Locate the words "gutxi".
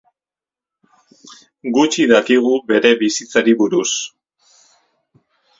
1.75-2.07